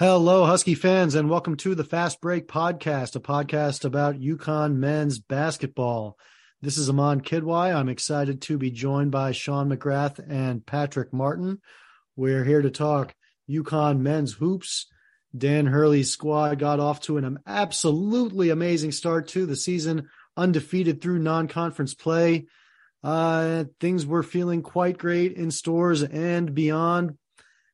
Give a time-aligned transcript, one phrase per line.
[0.00, 5.18] Hello, Husky fans, and welcome to the Fast Break Podcast, a podcast about UConn men's
[5.18, 6.16] basketball.
[6.62, 7.74] This is Aman Kidwai.
[7.74, 11.60] I'm excited to be joined by Shawn McGrath and Patrick Martin.
[12.14, 13.12] We're here to talk
[13.50, 14.86] UConn men's hoops.
[15.36, 21.18] Dan Hurley's squad got off to an absolutely amazing start to the season, undefeated through
[21.18, 22.46] non-conference play.
[23.02, 27.18] Uh, things were feeling quite great in Storrs and beyond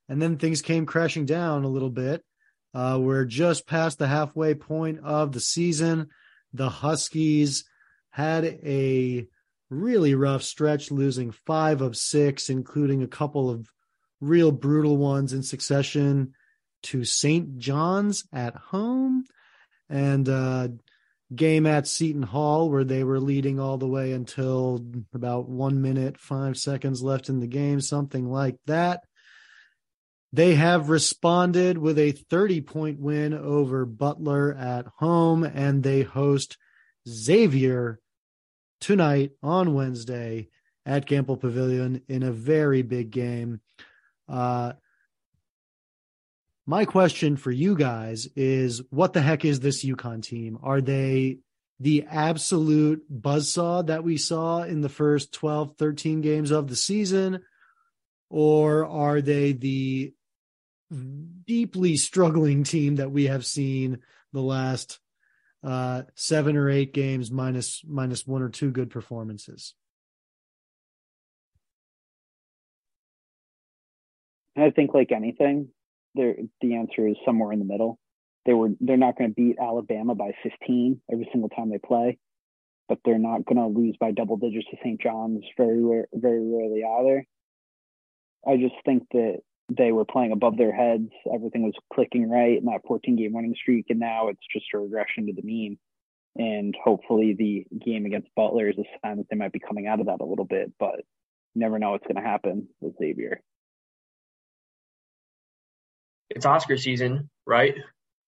[0.09, 2.25] and then things came crashing down a little bit.
[2.75, 6.09] Uh, we're just past the halfway point of the season.
[6.53, 7.65] The Huskies
[8.11, 9.27] had a
[9.71, 13.69] really rough stretch, losing five of six, including a couple of
[14.21, 16.33] real brutal ones in succession
[16.85, 17.59] to St.
[17.59, 19.25] John's at home
[19.89, 20.69] and uh,
[21.35, 26.19] game at Seton Hall, where they were leading all the way until about one minute,
[26.19, 29.01] five seconds left in the game, something like that.
[30.35, 36.59] They have responded with a 30 point win over Butler at home, and they host
[37.09, 38.01] Xavier
[38.81, 40.49] tonight on Wednesday
[40.85, 43.61] at Gampel Pavilion in a very big game.
[44.29, 44.73] Uh,
[46.67, 50.59] my question for you guys is what the heck is this UConn team?
[50.65, 51.39] Are they
[51.79, 57.41] the absolute buzzsaw that we saw in the first 12, 13 games of the season?
[58.31, 60.13] Or are they the
[61.47, 64.01] deeply struggling team that we have seen
[64.33, 65.01] the last
[65.63, 69.75] uh, seven or eight games minus minus one or two good performances.
[74.57, 75.69] I think like anything,
[76.15, 77.99] there the answer is somewhere in the middle.
[78.47, 82.19] They were they're not going to beat Alabama by 15 every single time they play,
[82.89, 85.01] but they're not going to lose by double digits to St.
[85.01, 87.27] John's very very rarely either.
[88.47, 89.39] I just think that
[89.71, 91.11] they were playing above their heads.
[91.33, 93.87] Everything was clicking right in that 14 game winning streak.
[93.89, 95.79] And now it's just a regression to the mean.
[96.37, 100.01] And hopefully the game against Butler is a sign that they might be coming out
[100.01, 101.01] of that a little bit, but
[101.55, 103.41] never know what's going to happen with Xavier.
[106.29, 107.77] It's Oscar season, right?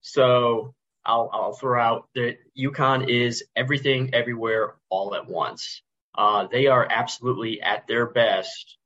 [0.01, 5.83] So I'll, I'll throw out that UConn is everything, everywhere, all at once.
[6.17, 8.79] Uh, they are absolutely at their best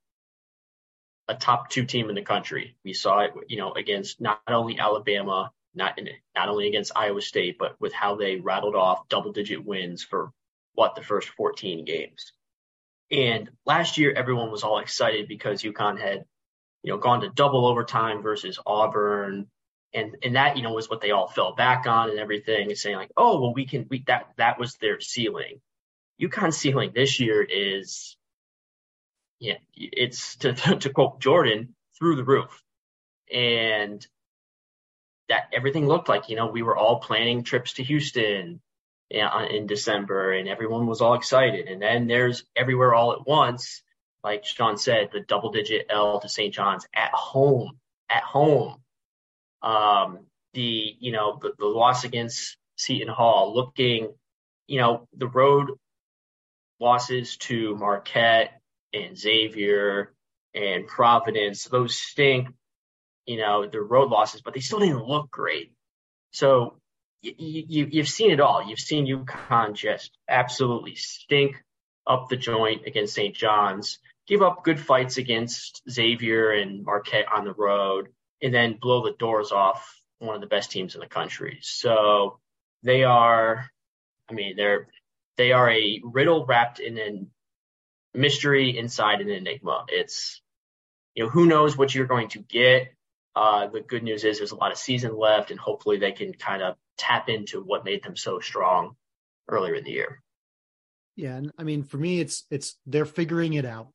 [1.30, 2.76] a top two team in the country.
[2.84, 7.22] We saw it, you know, against not only Alabama, not in, not only against Iowa
[7.22, 10.32] State, but with how they rattled off double digit wins for
[10.74, 12.32] what the first 14 games.
[13.12, 16.24] And last year, everyone was all excited because UConn had,
[16.82, 19.46] you know, gone to double overtime versus Auburn.
[19.94, 22.78] And, and that, you know, was what they all fell back on and everything and
[22.78, 25.60] saying like, oh, well, we can, we, that, that was their ceiling.
[26.20, 28.16] UConn's ceiling this year is
[29.40, 32.62] yeah, it's to, to quote Jordan through the roof.
[33.32, 34.06] And
[35.28, 38.60] that everything looked like, you know, we were all planning trips to Houston
[39.10, 41.68] in December and everyone was all excited.
[41.68, 43.82] And then there's everywhere all at once,
[44.22, 46.52] like Shawn said, the double digit L to St.
[46.52, 47.78] John's at home,
[48.08, 48.76] at home.
[49.62, 54.12] Um, the, you know, the, the loss against Seton Hall looking,
[54.66, 55.70] you know, the road
[56.80, 58.59] losses to Marquette
[58.92, 60.12] and Xavier
[60.54, 61.64] and Providence.
[61.64, 62.48] Those stink,
[63.26, 65.72] you know, the road losses, but they still didn't look great.
[66.32, 66.76] So
[67.22, 68.66] you, you, you've seen it all.
[68.66, 71.62] You've seen UConn just absolutely stink
[72.06, 73.34] up the joint against St.
[73.34, 78.08] John's, give up good fights against Xavier and Marquette on the road,
[78.42, 81.58] and then blow the doors off one of the best teams in the country.
[81.62, 82.38] So
[82.82, 83.70] they are,
[84.28, 84.88] I mean, they're
[85.36, 87.30] they are a riddle wrapped in an
[88.14, 89.84] mystery inside an enigma.
[89.88, 90.40] It's,
[91.14, 92.92] you know, who knows what you're going to get.
[93.36, 96.32] Uh, the good news is there's a lot of season left, and hopefully they can
[96.32, 98.96] kind of tap into what made them so strong
[99.48, 100.22] earlier in the year.
[101.16, 103.88] Yeah, and I mean, for me, it's it's they're figuring it out.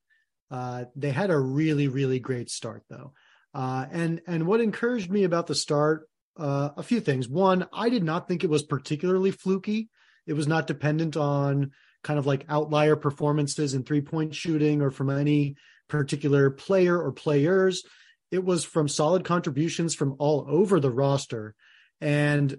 [0.52, 3.14] Uh, they had a really really great start though,
[3.54, 6.08] uh, and and what encouraged me about the start,
[6.38, 7.28] uh, a few things.
[7.28, 9.90] One, I did not think it was particularly fluky.
[10.28, 11.72] It was not dependent on
[12.06, 15.56] kind of like outlier performances in three point shooting or from any
[15.90, 17.84] particular player or players.
[18.32, 21.56] It was from solid contributions from all over the roster.
[22.00, 22.56] And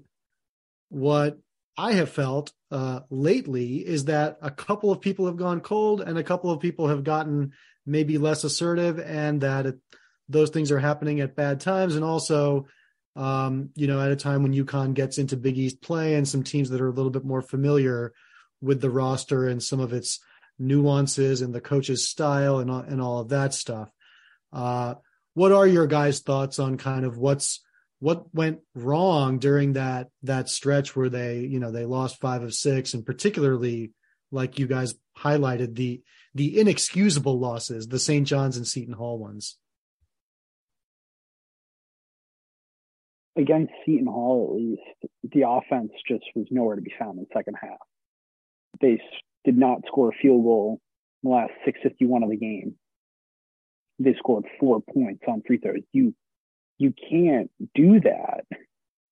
[0.89, 1.39] what
[1.79, 6.19] I have felt uh, lately is that a couple of people have gone cold and
[6.19, 7.53] a couple of people have gotten
[7.85, 9.77] maybe less assertive, and that it,
[10.29, 11.95] those things are happening at bad times.
[11.95, 12.67] And also,
[13.15, 16.43] um, you know, at a time when UConn gets into Big East play and some
[16.43, 18.13] teams that are a little bit more familiar
[18.61, 20.21] with the roster and some of its
[20.59, 23.91] nuances and the coach's style and and all of that stuff.
[24.53, 24.95] Uh,
[25.35, 27.63] what are your guys' thoughts on kind of what's
[27.99, 32.55] what went wrong during that that stretch where they you know they lost five of
[32.55, 32.95] six?
[32.95, 33.93] And particularly
[34.31, 36.03] like you guys highlighted the
[36.35, 39.59] the inexcusable losses the st john's and seton hall ones.
[43.37, 47.39] Against seton hall at least the offense just was nowhere to be found in the
[47.39, 47.79] second half
[48.81, 49.01] they
[49.45, 50.81] did not score a field goal
[51.23, 52.75] in the last 651 of the game
[53.99, 56.15] they scored four points on free throws you
[56.79, 58.45] you can't do that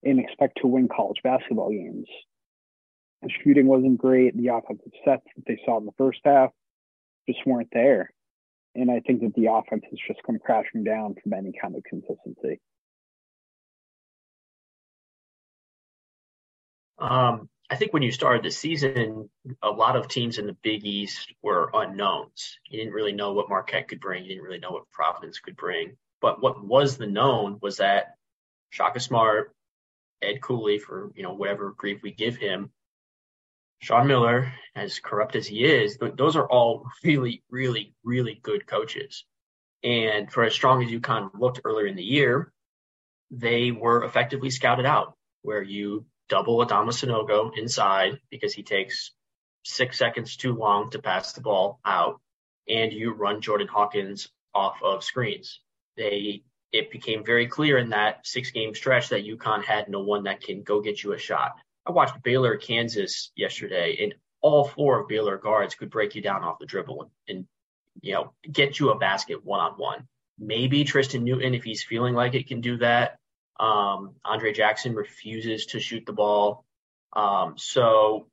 [0.02, 2.06] and expect to win college basketball games.
[3.22, 4.37] The shooting wasn't great.
[4.37, 6.50] The offensive sets that they saw in the first half
[7.26, 8.10] just weren't there.
[8.75, 11.82] And I think that the offense has just come crashing down from any kind of
[11.84, 12.60] consistency.
[16.99, 19.29] Um, I think when you started the season,
[19.61, 22.56] a lot of teams in the Big East were unknowns.
[22.69, 24.23] You didn't really know what Marquette could bring.
[24.23, 25.97] You didn't really know what Providence could bring.
[26.21, 28.15] But what was the known was that
[28.71, 29.53] Shaka Smart,
[30.23, 32.71] Ed Cooley, for you know whatever grief we give him,
[33.81, 38.69] Sean Miller, as corrupt as he is, th- those are all really, really, really good
[38.69, 39.25] coaches.
[39.82, 42.53] And for as strong as UConn looked earlier in the year,
[43.32, 49.12] they were effectively scouted out, where you double Adama Sanogo inside because he takes
[49.65, 52.21] six seconds too long to pass the ball out,
[52.69, 55.61] and you run Jordan Hawkins off of screens
[55.97, 56.43] they
[56.73, 60.41] it became very clear in that six game stretch that UConn had no one that
[60.41, 61.53] can go get you a shot.
[61.87, 66.43] I watched Baylor Kansas yesterday, and all four of Baylor guards could break you down
[66.43, 67.47] off the dribble and, and
[68.03, 70.09] you know get you a basket one on one.
[70.38, 73.19] Maybe Tristen Newton, if he's feeling like it, can do that.
[73.59, 76.65] Um, Andre Jackson refuses to shoot the ball.
[77.12, 78.27] Um, so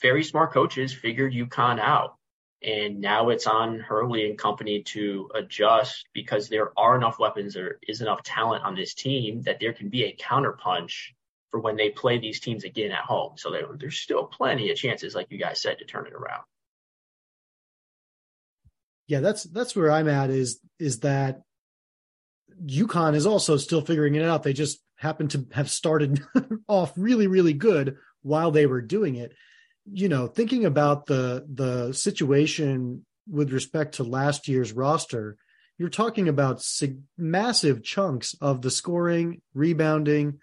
[0.00, 2.16] very smart coaches figured UConn out.
[2.62, 7.78] And now it's on Hurley and company to adjust because there are enough weapons, there
[7.86, 11.10] is enough talent on this team that there can be a counterpunch
[11.50, 13.34] for when they play these teams again at home.
[13.36, 16.42] So there, there's still plenty of chances, like you guys said, to turn it around.
[19.06, 20.30] Yeah, that's that's where I'm at.
[20.30, 21.42] Is is that
[22.64, 24.42] UConn is also still figuring it out.
[24.42, 26.24] They just happen to have started
[26.68, 29.34] off really, really good while they were doing it
[29.90, 35.36] you know, thinking about the the situation with respect to last year's roster,
[35.78, 40.40] you're talking about sig- massive chunks of the scoring, rebounding,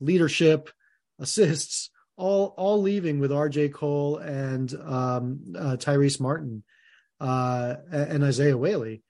[0.00, 0.70] leadership,
[1.18, 3.70] assists, all all leaving with R.J.
[3.70, 6.62] Cole and um, uh, Tyrese Martin
[7.20, 9.02] uh, and Isaiah Whaley,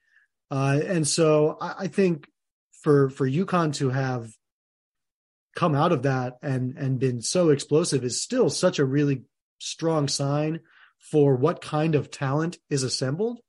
[0.49, 2.27] uh, and so I, I think
[2.85, 4.29] for for UConn to have
[5.55, 9.23] come out of that and and been so explosive is still such a really
[9.57, 10.59] strong sign
[10.99, 13.39] for what kind of talent is assembled.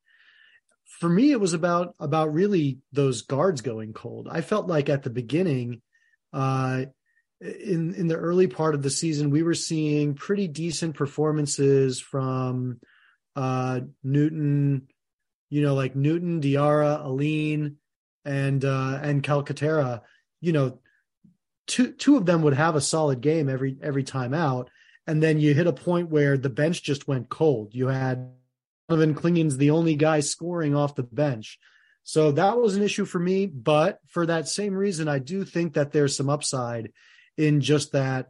[1.00, 4.26] For me, it was about about really those guards going cold.
[4.30, 5.82] I felt like at the beginning,
[6.32, 6.86] uh,
[7.42, 12.80] in in the early part of the season, we were seeing pretty decent performances from
[13.34, 14.88] uh, Newton,
[15.50, 17.76] you know, like Newton, Diarra, Alleyne,
[18.26, 20.02] and uh, and Calcaterra.
[20.42, 20.80] You know,
[21.66, 24.68] two two of them would have a solid game every every time out
[25.06, 27.74] and then you hit a point where the bench just went cold.
[27.74, 28.30] You had
[28.88, 31.58] Donovan Clingan's the only guy scoring off the bench.
[32.02, 33.46] So that was an issue for me.
[33.46, 36.92] But for that same reason, I do think that there's some upside
[37.36, 38.28] in just that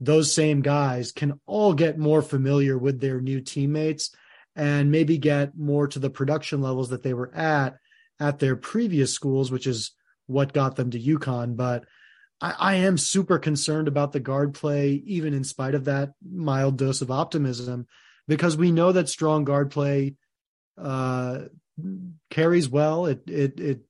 [0.00, 4.14] those same guys can all get more familiar with their new teammates
[4.56, 7.76] and maybe get more to the production levels that they were at
[8.20, 9.92] at their previous schools, which is
[10.26, 11.56] what got them to UConn.
[11.56, 11.84] But
[12.40, 16.78] I, I am super concerned about the guard play, even in spite of that mild
[16.78, 17.86] dose of optimism,
[18.28, 20.14] because we know that strong guard play
[20.78, 21.42] uh,
[22.30, 23.06] carries well.
[23.06, 23.80] It it it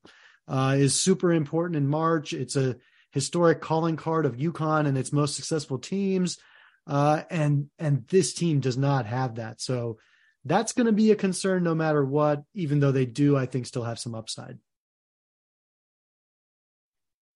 [0.49, 2.33] uh, is super important in March.
[2.33, 2.77] It's a
[3.13, 6.39] historic calling card of UConn and its most successful teams,
[6.87, 9.61] uh, and and this team does not have that.
[9.61, 9.99] So
[10.45, 12.45] that's going to be a concern no matter what.
[12.55, 14.59] Even though they do, I think, still have some upside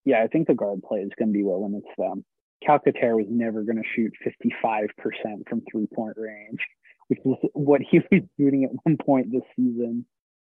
[0.08, 2.24] yeah, I think the guard play is going to be what limits them.
[2.66, 4.88] Calcaterra was never going to shoot 55%
[5.46, 6.60] from three point range,
[7.08, 10.06] which was what he was shooting at one point this season.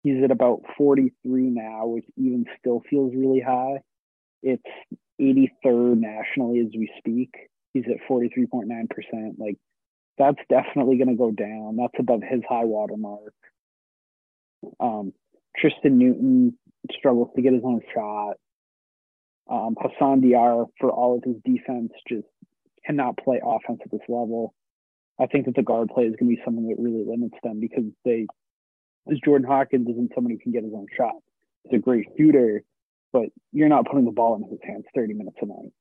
[0.03, 3.79] He's at about 43 now, which even still feels really high.
[4.43, 4.61] It's
[5.21, 7.33] 83rd nationally as we speak.
[7.73, 9.39] He's at 43.9%.
[9.39, 9.55] Like,
[10.17, 11.77] that's definitely going to go down.
[11.77, 13.33] That's above his high water mark.
[14.79, 15.13] Um,
[15.57, 16.57] Tristen Newton
[16.91, 18.35] struggles to get his own shot.
[19.49, 22.27] Um, Hassan Diar, for all of his defense, just
[22.85, 24.53] cannot play offense at this level.
[25.19, 27.59] I think that the guard play is going to be something that really limits them
[27.59, 28.27] because they,
[29.09, 31.15] as Jordan Hawkins isn't somebody who can get his own shot.
[31.63, 32.63] He's a great shooter,
[33.13, 35.71] but you're not putting the ball in his hands 30 minutes a night.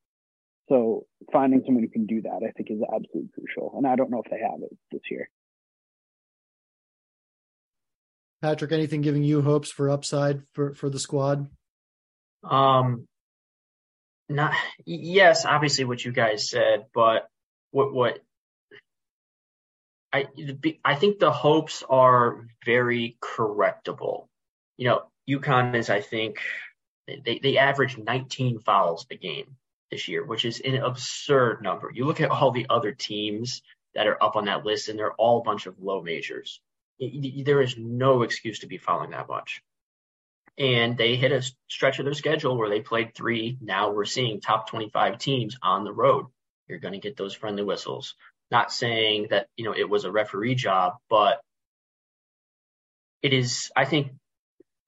[0.69, 3.75] So finding someone who can do that, I think, is absolutely crucial.
[3.77, 5.29] And I don't know if they have it this year.
[8.41, 11.49] Patrick, anything giving you hopes for upside for for the squad?
[12.43, 13.07] Um,
[14.29, 14.55] not
[14.85, 17.27] yes, obviously what you guys said, but
[17.71, 18.19] what what
[20.13, 20.27] I
[20.85, 24.27] I think the hopes are very correctable.
[24.77, 26.39] You know, UConn is I think
[27.07, 29.57] they they average 19 fouls a game
[29.95, 31.89] this year, which is an absurd number.
[31.95, 33.63] You look at all the other teams
[33.95, 36.61] that are up on that list, and they're all a bunch of low majors.
[36.99, 39.63] There is no excuse to be fouling that much.
[40.59, 43.57] And they hit a stretch of their schedule where they played three.
[43.61, 46.27] Now we're seeing top 25 teams on the road.
[46.69, 48.15] You're going to get those friendly whistles.
[48.51, 51.41] Not saying that, you know, it was a referee job, but
[53.23, 54.13] it is, I think,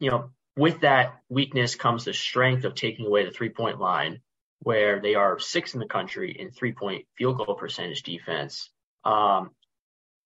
[0.00, 4.20] you know, with that weakness comes the strength of taking away the three point line,
[4.60, 8.70] where they are sixth in the country in three point field goal percentage defense.
[9.04, 9.50] Um,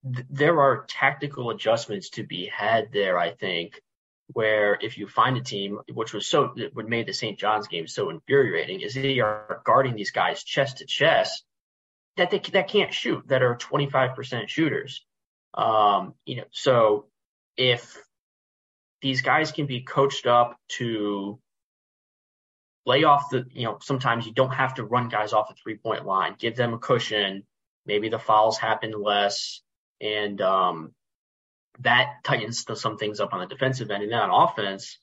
[0.05, 3.81] th- there are tactical adjustments to be had there, I think,
[4.29, 7.39] where if you find a team, which was so, what made the St.
[7.39, 11.45] John's game so infuriating, is they are guarding these guys chest to chest
[12.17, 15.05] that they that can't shoot, that are 25% shooters.
[15.55, 17.07] Um, you know, so
[17.57, 17.97] if
[19.03, 21.41] these guys can be coached up to
[22.87, 25.77] lay off the, you know, sometimes you don't have to run guys off the three
[25.77, 27.45] point line, give them a cushion.
[27.87, 29.61] Maybe the fouls happen less
[30.01, 30.95] and, um,
[31.81, 34.03] that tightens the, some things up on the defensive end.
[34.03, 34.99] And then on offense,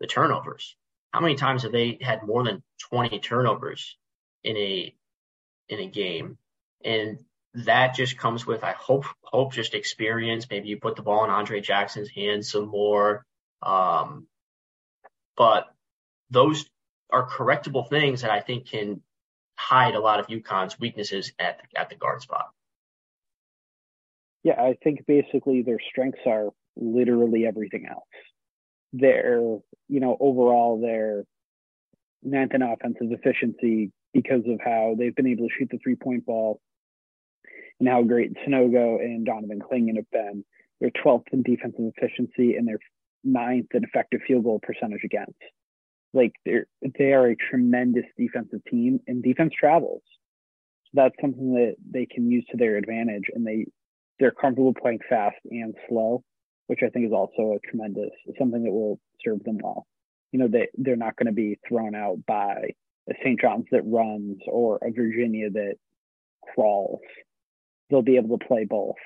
[0.00, 0.76] the turnovers.
[1.12, 3.96] How many times have they had more than 20 turnovers
[4.44, 4.94] in a,
[5.68, 6.38] in a game?
[6.84, 7.18] And
[7.54, 10.46] that just comes with, I hope, hope just experience.
[10.48, 13.26] Maybe you put the ball in Andre Jackson's hands some more.
[13.60, 14.26] Um,
[15.36, 15.66] but
[16.30, 16.64] those
[17.12, 19.02] are correctable things that I think can
[19.56, 22.46] hide a lot of UConn's weaknesses at the, at the guard spot.
[24.42, 28.02] Yeah, I think basically their strengths are literally everything else.
[28.92, 29.38] Their,
[29.88, 31.24] you know, overall their
[32.22, 36.26] ninth in offensive efficiency because of how they've been able to shoot the three point
[36.26, 36.60] ball
[37.78, 40.44] and how great Sanogo and Donovan Clingan have been.
[40.80, 42.78] They're 12th in defensive efficiency and they're
[43.24, 45.38] ninth in effective field goal percentage against.
[46.14, 46.66] Like they're
[46.98, 50.02] they are a tremendous defensive team and defense travels.
[50.86, 53.66] So that's something that they can use to their advantage and they
[54.18, 56.22] they're comfortable playing fast and slow,
[56.66, 59.86] which I think is also a tremendous something that will serve them well.
[60.32, 62.74] You know, they they're not going to be thrown out by
[63.08, 63.40] a St.
[63.40, 65.74] John's that runs or a Virginia that
[66.54, 67.00] crawls.
[67.90, 68.96] They'll be able to play both.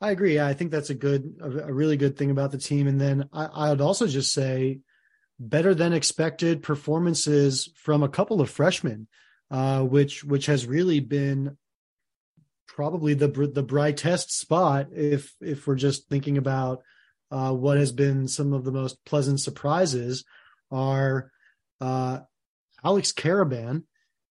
[0.00, 0.40] I agree.
[0.40, 2.86] I think that's a good, a, really good thing about the team.
[2.86, 4.80] And then I, I would also just say
[5.38, 9.06] better than expected performances from a couple of freshmen,
[9.50, 11.56] uh, which which has really been
[12.66, 16.82] probably the the brightest spot if if we're just thinking about
[17.30, 20.24] uh, what has been some of the most pleasant surprises
[20.70, 21.30] are
[21.80, 22.20] uh,
[22.84, 23.84] Alex Karaban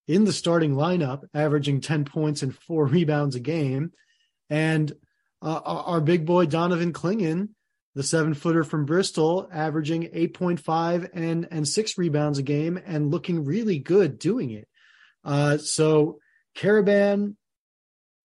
[0.08, 3.91] in the starting lineup, averaging 10 points and four rebounds a game,
[4.50, 4.93] and
[5.43, 7.50] uh, our big boy Donovan Clingan,
[7.95, 13.43] the seven footer from Bristol, averaging 8.5 and, and six rebounds a game and looking
[13.43, 14.67] really good doing it.
[15.23, 16.19] Uh, so
[16.57, 17.35] Karaban,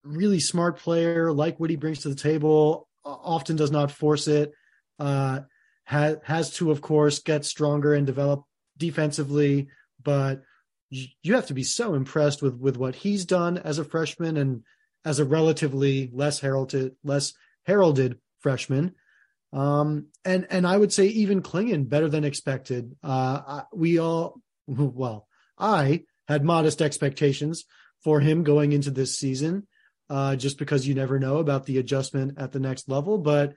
[0.05, 4.53] really smart player, like what he brings to the table, often does not force it.
[4.99, 5.41] Uh,
[5.85, 8.45] has has to, of course, get stronger and develop
[8.77, 9.69] defensively,
[10.03, 10.43] but
[10.91, 14.63] you have to be so impressed with with what he's done as a freshman and
[15.05, 17.33] as a relatively less heralded less
[17.65, 18.95] heralded freshman.
[19.53, 22.97] Um, and and I would say even Clingan better than expected.
[23.03, 25.27] Uh, we all well,
[25.59, 27.65] I had modest expectations
[28.05, 29.67] for him going into this season,
[30.11, 33.19] uh, just because you never know about the adjustment at the next level.
[33.19, 33.55] But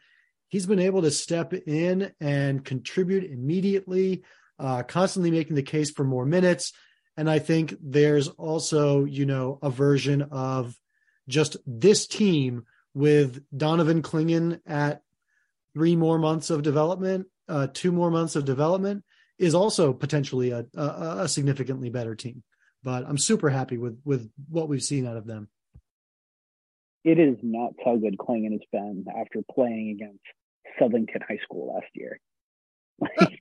[0.48, 4.24] he's been able to step in and contribute immediately,
[4.58, 6.74] uh, constantly making the case for more minutes.
[7.18, 10.76] And I think there's also, you know, a version of
[11.28, 15.02] just this team with Donovan Clingan at
[15.74, 19.04] three more months of development, uh, two more months of development
[19.40, 22.44] is also potentially a, a, a significantly better team.
[22.84, 25.50] But I'm super happy with with what we've seen out of them.
[27.04, 30.24] It is not how good Clingan has been after playing against
[30.80, 32.20] Southington High School last year.
[33.20, 33.40] Like,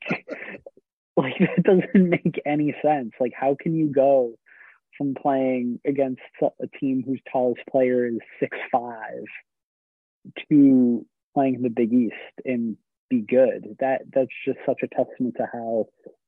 [1.17, 3.13] like that doesn't make any sense.
[3.21, 4.39] Like, how can you go
[5.01, 9.25] from playing against a team whose tallest player is six five
[10.51, 12.13] to playing in the Big East
[12.45, 12.77] and
[13.09, 13.79] be good.
[13.81, 15.87] That that's just such a testament to how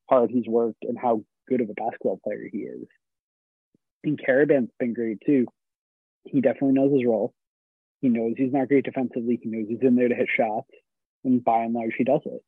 [0.08, 2.86] hard he's worked and how good of a basketball player he is.
[4.04, 5.44] And Karaban's been great too.
[6.24, 7.34] He definitely knows his role.
[8.00, 9.38] He knows he's not great defensively.
[9.42, 10.70] He knows he's in there to hit shots,
[11.24, 12.42] and by and large, he does it.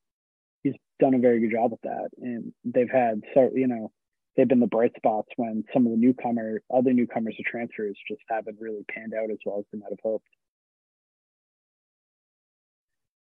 [0.62, 3.92] He's done a very good job with that, and they've had so you know
[4.36, 8.22] they've been the bright spots when some of the newcomer other newcomers or transfers just
[8.28, 10.26] haven't really panned out as well as they might have hoped.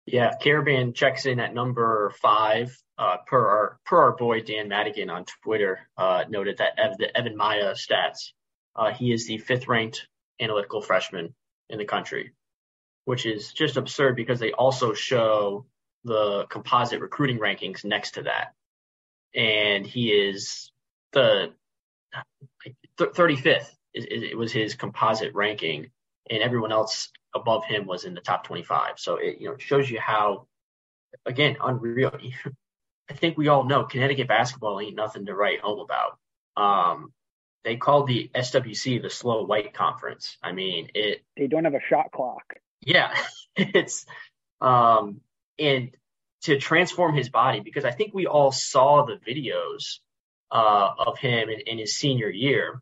[0.06, 2.76] Yeah, Karaban checks in at number five.
[2.98, 7.10] Uh, per our per our boy Dan Madigan on Twitter uh, noted that Ev, the
[7.16, 8.32] EvanMiya stats,
[8.76, 10.08] uh, he is the fifth ranked
[10.40, 11.34] analytical freshman
[11.70, 12.34] in the country,
[13.06, 15.66] which is just absurd because they also show
[16.04, 18.54] the composite recruiting rankings next to that,
[19.34, 20.71] and he is
[21.12, 21.54] the
[23.00, 23.70] 35th.
[23.94, 25.92] It was his composite ranking,
[26.30, 28.94] and everyone else above him was in the top 25.
[28.98, 30.48] So it you know shows you how
[31.26, 32.18] again unreal.
[33.10, 36.18] I think we all know Connecticut basketball ain't nothing to write home about.
[36.56, 37.12] Um,
[37.66, 40.38] they called the SWC the slow white conference.
[40.42, 41.22] I mean, it.
[41.36, 42.56] They don't have a shot clock.
[42.82, 43.14] Yeah,
[43.56, 44.06] it's
[44.62, 45.20] um,
[45.60, 45.92] and
[46.44, 50.00] to transform his body because I think we all saw the videos
[50.52, 52.82] uh, of him in, in his senior year,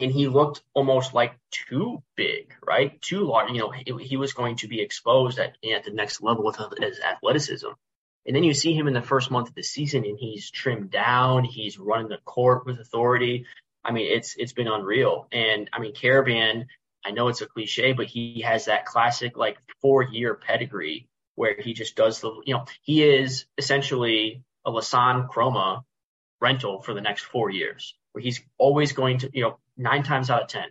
[0.00, 3.00] and he looked almost like too big, right?
[3.00, 3.50] Too large.
[3.50, 6.58] You know, he, he was going to be exposed at at the next level with
[6.80, 7.68] his athleticism.
[8.26, 10.90] And then you see him in the first month of the season, and he's trimmed
[10.90, 11.44] down.
[11.44, 13.46] He's running the court with authority.
[13.84, 15.26] I mean, it's it's been unreal.
[15.32, 16.66] And I mean, Karaban,
[17.04, 21.56] I know it's a cliche, but he has that classic like four year pedigree where
[21.58, 25.84] he just does the, you know, he is essentially a Lasan Kromah
[26.40, 30.30] rental for the next four years, where he's always going to, you know, nine times
[30.30, 30.68] out of ten,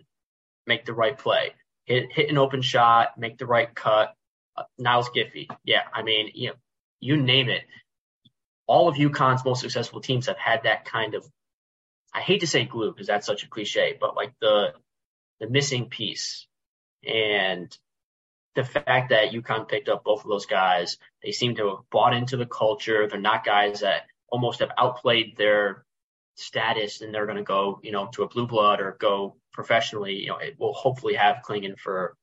[0.66, 4.14] make the right play, hit hit an open shot, make the right cut.
[4.56, 6.54] Uh, Niels Giffey, yeah, I mean, you know,
[7.00, 7.62] you name it.
[8.66, 11.26] All of UConn's most successful teams have had that kind of
[12.12, 14.74] I hate to say glue because that's such a cliche, but like the
[15.40, 16.46] the missing piece
[17.06, 17.76] and
[18.54, 22.14] the fact that UConn picked up both of those guys, they seem to have bought
[22.14, 23.06] into the culture.
[23.06, 25.84] They're not guys that almost have outplayed their
[26.36, 30.14] status and they're going to go, you know, to a blue blood or go professionally.
[30.14, 32.16] You know, it will hopefully have Clingan for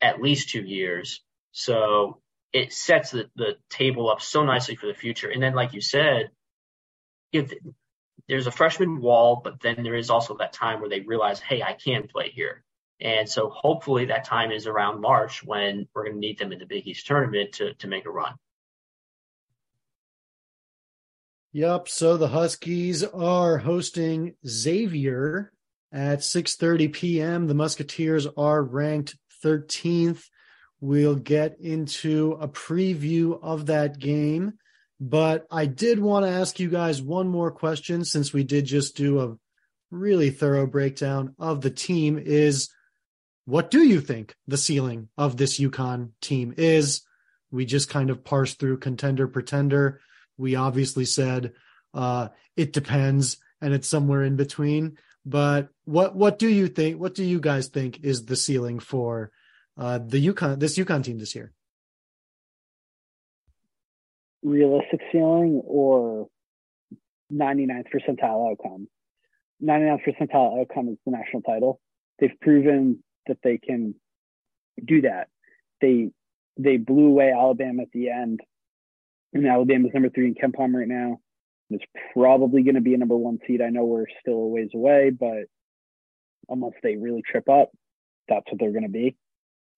[0.00, 1.20] at least two years.
[1.52, 2.20] So
[2.52, 5.28] it sets the, the table up so nicely for the future.
[5.28, 6.30] And then, like you said,
[7.32, 7.52] if
[8.28, 11.62] there's a freshman wall, but then there is also that time where they realize, hey,
[11.62, 12.62] I can play here.
[13.00, 16.58] And so hopefully that time is around March when we're going to need them in
[16.58, 18.34] the Big East tournament to, to make a run.
[21.52, 21.88] Yep.
[21.88, 25.52] So the Huskies are hosting Xavier
[25.92, 27.46] at 6:30 p.m.
[27.46, 30.24] The Musketeers are ranked 13th.
[30.80, 34.54] We'll get into a preview of that game
[35.00, 38.96] but I did want to ask you guys one more question since we did just
[38.96, 39.36] do a
[39.90, 42.68] really thorough breakdown of the team is
[43.46, 47.00] what do you think the ceiling of this UConn team is?
[47.50, 50.00] We just kind of parsed through contender pretender.
[50.40, 51.52] We obviously said
[51.94, 54.98] uh, it depends and it's somewhere in between.
[55.24, 56.98] But what what do you think?
[56.98, 59.30] What do you guys think is the ceiling for
[59.76, 61.52] uh, the UConn this UConn team this year?
[64.42, 66.28] realistic ceiling or
[67.32, 68.88] 99th percentile outcome.
[69.62, 71.80] 99th percentile outcome is the national title.
[72.18, 73.94] They've proven that they can
[74.82, 75.28] do that.
[75.80, 76.10] They
[76.56, 78.40] they blew away Alabama at the end,
[79.32, 81.18] and Alabama's number three in KenPom right now.
[81.70, 83.62] It's probably going to be a number one seed.
[83.62, 85.44] I know we're still a ways away, but
[86.48, 87.70] unless they really trip up,
[88.28, 89.16] that's what they're going to be.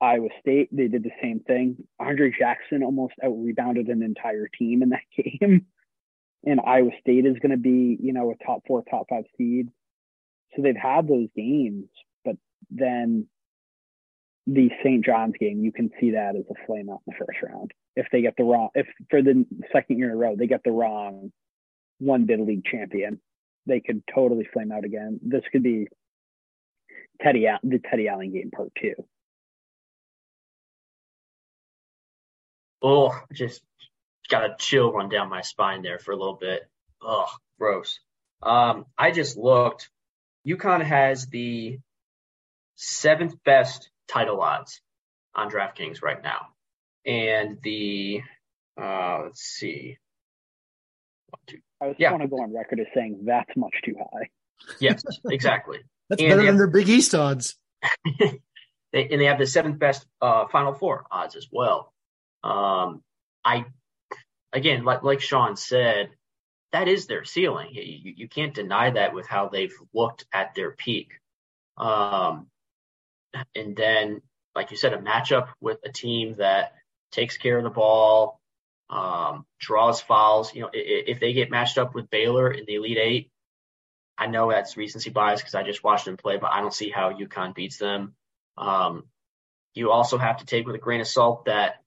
[0.00, 1.76] Iowa State, they did the same thing.
[2.00, 5.66] Andre Jackson almost out rebounded an entire team in that game.
[6.44, 9.68] And Iowa State is going to be, you know, a top four, top five seed.
[10.56, 11.86] So they've had those games,
[12.24, 12.36] but
[12.70, 13.28] then
[14.46, 15.04] the St.
[15.04, 17.72] John's game, you can see that as a flame out in the first round.
[17.94, 20.62] If they get the wrong, if for the second year in a row, they get
[20.64, 21.32] the wrong
[21.98, 23.20] one bid league champion,
[23.66, 25.20] they could totally flame out again.
[25.22, 25.88] This could be
[27.20, 28.94] Teddy, the Teddy Allen game part two.
[32.82, 33.62] Oh, just
[34.28, 36.62] got a chill run down my spine there for a little bit.
[37.00, 37.28] Oh,
[37.58, 38.00] gross.
[38.42, 39.90] Um, I just looked.
[40.46, 41.78] UConn has the
[42.74, 44.80] seventh best title odds
[45.34, 46.48] on DraftKings right now,
[47.06, 48.22] and the
[48.80, 49.98] uh, let's see.
[51.28, 52.10] One, two, I just yeah.
[52.10, 54.28] want to go on record as saying that's much too high.
[54.78, 55.78] Yes, exactly.
[56.08, 57.56] that's and better than their Big East odds.
[58.92, 61.92] they, and they have the seventh best uh, Final Four odds as well.
[62.44, 63.02] Um,
[63.44, 63.64] I,
[64.52, 66.10] again, like, like Shawn said,
[66.72, 67.68] that is their ceiling.
[67.72, 71.10] You, you can't deny that with how they've looked at their peak.
[71.76, 72.46] Um,
[73.54, 74.22] and then,
[74.54, 76.72] like you said, a matchup with a team that
[77.12, 78.40] takes care of the ball,
[78.90, 80.54] um, draws fouls.
[80.54, 83.30] You know, if, if they get matched up with Baylor in the Elite Eight,
[84.18, 86.90] I know that's recency bias because I just watched them play, but I don't see
[86.90, 88.14] how UConn beats them.
[88.56, 89.04] Um,
[89.74, 91.82] you also have to take with a grain of salt that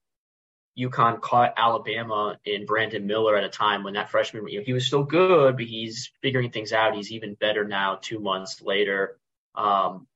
[0.78, 4.72] UConn caught Alabama in Brandon Miller at a time when that freshman, you know, he
[4.72, 6.94] was still good, but he's figuring things out.
[6.94, 9.18] He's even better now, two months later.
[9.54, 10.06] Um,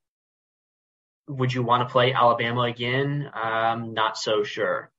[1.29, 3.31] would you want to play Alabama again?
[3.33, 4.91] I'm not so sure.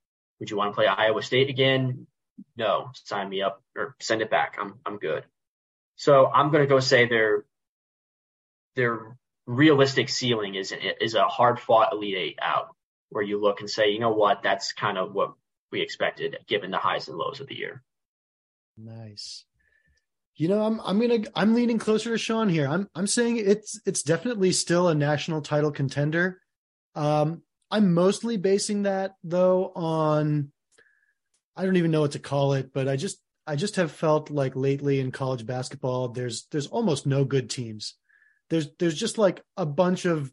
[0.42, 2.08] Would you want to play Iowa State again?
[2.56, 4.56] No, sign me up or send it back.
[4.60, 5.24] I'm I'm good.
[5.94, 7.44] So I'm going to go say their
[8.74, 12.74] their realistic ceiling is is a hard fought Elite Eight out,
[13.10, 15.34] where you look and say, you know what, that's kind of what
[15.70, 17.80] we expected given the highs and lows of the year.
[18.76, 19.44] Nice.
[20.34, 22.66] You know, I'm I'm gonna I'm leaning closer to Shawn here.
[22.66, 26.40] I'm I'm saying it's it's definitely still a national title contender.
[26.96, 30.52] Um, I'm mostly basing that though on
[31.56, 34.30] I don't even know what to call it, but I just I just have felt
[34.30, 37.94] like lately in college basketball there's there's almost no good teams.
[38.50, 40.30] There's there's just like a bunch of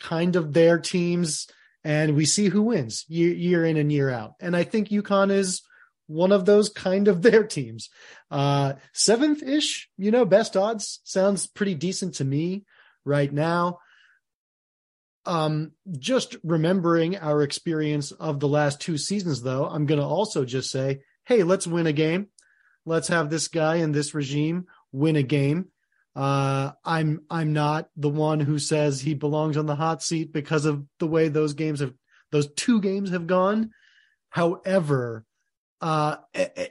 [0.00, 1.46] kind of their teams
[1.84, 4.34] and we see who wins year, year in and year out.
[4.40, 5.62] And I think UConn is
[6.08, 7.88] one of those kind of their teams.
[8.32, 12.64] Uh, seventh ish, you know, best odds sounds pretty decent to me
[13.04, 13.78] right now.
[15.26, 20.44] Um, just remembering our experience of the last two seasons, though, I'm going to also
[20.44, 22.28] just say, hey, let's win a game.
[22.86, 25.66] Let's have this guy in this regime win a game.
[26.16, 30.64] Uh, I'm I'm not the one who says he belongs on the hot seat because
[30.64, 31.94] of the way those games have
[32.32, 33.70] those two games have gone.
[34.30, 35.24] However,
[35.80, 36.16] uh,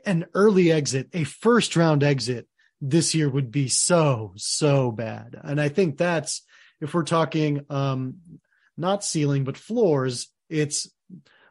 [0.05, 2.47] an early exit, a first round exit
[2.81, 5.35] this year would be so, so bad.
[5.43, 6.41] And I think that's,
[6.81, 8.15] if we're talking, um,
[8.77, 10.89] not ceiling, but floors, it's,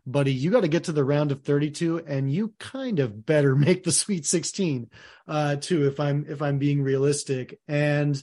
[0.07, 3.55] buddy, you got to get to the round of 32 and you kind of better
[3.57, 4.91] make the sweet 16,
[5.27, 7.59] uh, too, if I'm, if I'm being realistic.
[7.69, 8.23] And,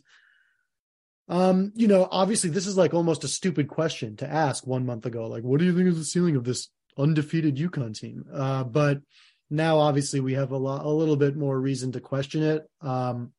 [1.28, 5.06] um, you know, obviously this is like almost a stupid question to ask one month
[5.06, 5.28] ago.
[5.28, 8.26] Like, what do you think is the ceiling of this undefeated UConn team?
[8.32, 9.02] Uh, but
[9.50, 12.70] now obviously we have a lot, a little bit more reason to question it.
[12.82, 13.32] Um,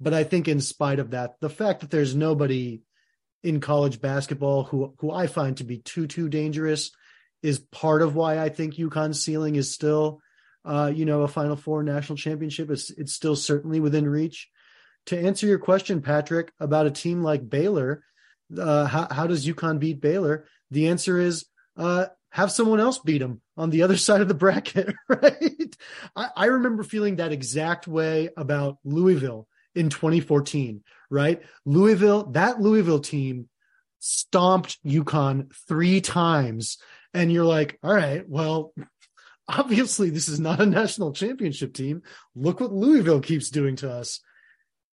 [0.00, 2.82] but I think in spite of that, the fact that there's nobody
[3.46, 6.90] in college basketball who, who I find to be too, too dangerous
[7.42, 10.20] is part of why I think UConn's ceiling is still,
[10.64, 12.70] uh, you know, a Final Four national championship.
[12.70, 14.50] It's, it's still certainly within reach
[15.06, 18.02] to answer your question, Patrick, about a team like Baylor,
[18.56, 20.46] uh, how, how, does UConn beat Baylor?
[20.70, 24.34] The answer is uh, have someone else beat them on the other side of the
[24.34, 25.76] bracket, right?
[26.14, 31.42] I, I remember feeling that exact way about Louisville in 2014, right?
[31.64, 33.48] Louisville, that Louisville team
[33.98, 36.78] stomped UConn three times.
[37.14, 38.72] And you're like, all right, well,
[39.48, 42.02] obviously this is not a national championship team.
[42.34, 44.20] Look what Louisville keeps doing to us.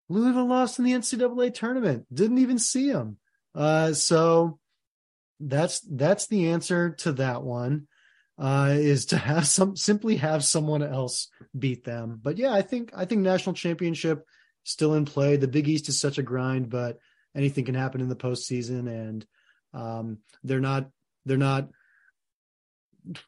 [0.09, 2.05] Louisville lost in the NCAA tournament.
[2.13, 3.17] Didn't even see them.
[3.55, 4.59] Uh, so
[5.39, 7.87] that's that's the answer to that one.
[8.37, 12.19] Uh, is to have some simply have someone else beat them.
[12.21, 14.25] But yeah, I think I think national championship
[14.63, 15.37] still in play.
[15.37, 16.99] The Big East is such a grind, but
[17.35, 19.25] anything can happen in the postseason, and
[19.73, 20.89] um, they're not
[21.25, 21.69] they're not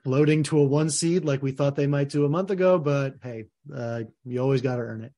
[0.04, 2.78] floating to a one seed like we thought they might do a month ago.
[2.78, 5.14] But hey, uh, you always got to earn it.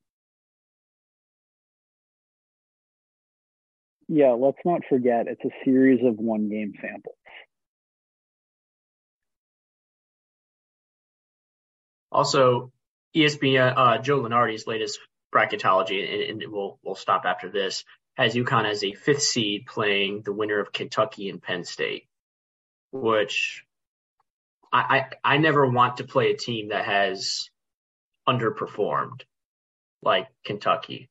[4.08, 7.16] yeah, let's not forget it's a series of one game samples.
[12.12, 12.72] Also,
[13.16, 15.00] ESPN, uh, Joe Lunardi's latest
[15.36, 17.84] bracketology, and, and, we'll we'll stop after this,
[18.16, 22.08] has UConn as a fifth seed playing the winner of Kentucky and Penn State,
[22.92, 23.66] which
[24.72, 27.50] I, I, I never want to play a team that has
[28.28, 29.22] underperformed
[30.02, 31.10] like Kentucky.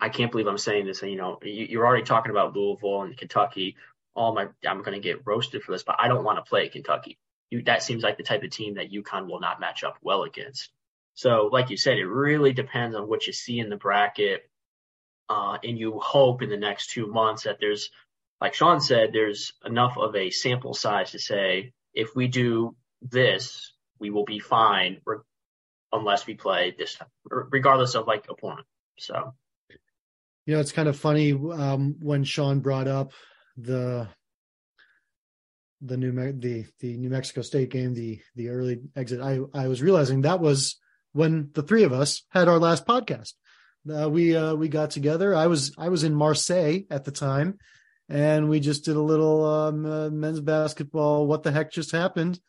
[0.00, 1.02] I can't believe I'm saying this.
[1.02, 3.76] You know, you, are already talking about Louisville and Kentucky.
[4.14, 6.68] All my, I'm going to get roasted for this, but I don't want to play
[6.68, 7.18] Kentucky.
[7.50, 10.22] You, that seems like the type of team that UConn will not match up well
[10.22, 10.70] against.
[11.14, 14.42] So, like you said, it really depends on what you see in the bracket.
[15.28, 17.90] Uh, and you hope in the next two months that there's,
[18.40, 23.72] like Shawn said, there's enough of a sample size to say, if we do this,
[23.98, 25.00] we will be fine,
[25.92, 28.66] unless we play this, regardless of like opponent.
[28.98, 29.34] So.
[30.46, 33.12] You know, it's kind of funny um, when Sean brought up
[33.56, 34.08] the
[35.80, 39.68] the New Me- the the New Mexico State game, the the early exit, I I
[39.68, 40.76] was realizing that was
[41.14, 43.32] when the three of us had our last podcast.
[43.90, 45.34] Uh, we uh, we got together.
[45.34, 47.58] I was I was in Marseille at the time,
[48.08, 51.26] and we just did a little um, uh, men's basketball.
[51.26, 52.40] What the heck just happened?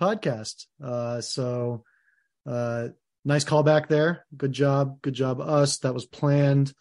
[0.00, 0.66] Podcast.
[0.82, 1.84] Uh, so
[2.46, 2.88] uh,
[3.24, 4.26] nice callback there.
[4.36, 5.00] Good job.
[5.02, 5.78] Good job, us.
[5.78, 6.72] That was planned.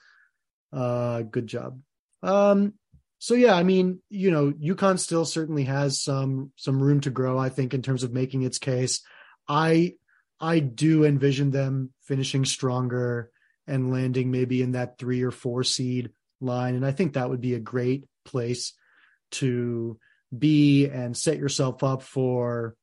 [0.72, 1.80] Uh, good job.
[2.22, 2.74] Um,
[3.20, 7.40] so yeah, I mean, you know, UConn still certainly has some some room to grow.
[7.40, 9.02] I think in terms of making its case.
[9.48, 9.96] I
[10.44, 13.32] I do envision them finishing stronger
[13.66, 17.40] and landing maybe in that three or four seed line, and I think that would
[17.40, 18.74] be a great place
[19.32, 19.98] to
[20.38, 22.76] be and set yourself up for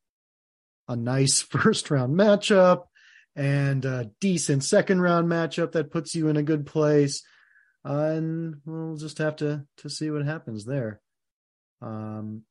[0.87, 2.85] a nice first round matchup
[3.35, 7.23] and a decent second round matchup that puts you in a good place
[7.85, 10.99] uh, and we'll just have to to see what happens there.
[11.79, 12.41] Um,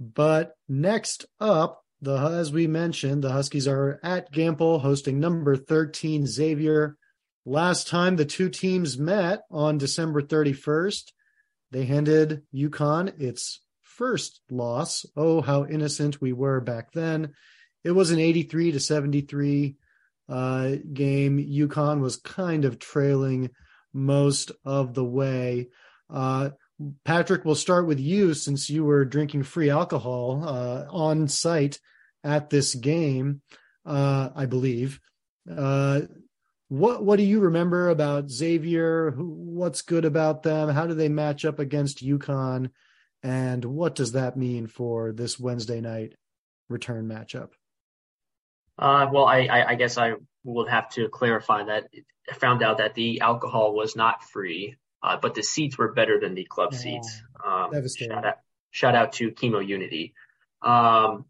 [0.00, 6.26] but next up, the as we mentioned, the Huskies are at Gampel hosting number 13
[6.26, 6.96] Xavier.
[7.44, 11.12] Last time the two teams met on December 31st,
[11.70, 15.04] they handed UConn its first loss.
[15.16, 17.32] Oh, how innocent we were back then.
[17.84, 19.76] It was an 83 to 73
[20.28, 21.38] uh, game.
[21.38, 23.50] UConn was kind of trailing
[23.92, 25.68] most of the way.
[26.10, 26.50] Uh,
[27.04, 31.80] Patrick, we'll start with you since you were drinking free alcohol uh, on site
[32.22, 33.42] at this game,
[33.84, 35.00] uh, I believe.
[35.50, 36.02] Uh,
[36.68, 39.12] what what do you remember about Xavier?
[39.16, 40.68] What's good about them?
[40.68, 42.70] How do they match up against UConn?
[43.22, 46.14] And what does that mean for this Wednesday night
[46.68, 47.50] return matchup?
[48.78, 50.12] Uh, well, I, I, I, guess I
[50.44, 51.88] will have to clarify that
[52.30, 56.18] I found out that the alcohol was not free, uh, but the seats were better
[56.20, 56.78] than the club yeah.
[56.78, 57.22] seats.
[57.44, 58.38] Um, shout, out,
[58.70, 60.14] shout out to Chemo Unity.
[60.62, 61.26] Um,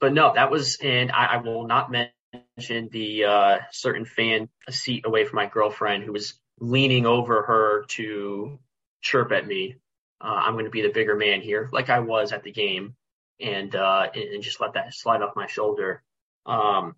[0.00, 5.06] but no, that was, and I, I will not mention the uh, certain fan seat
[5.06, 8.58] away from my girlfriend who was leaning over her to
[9.00, 9.76] chirp at me.
[10.20, 12.94] Uh, I'm going to be the bigger man here, like I was at the game,
[13.40, 16.02] and uh, and just let that slide off my shoulder.
[16.46, 16.94] Um,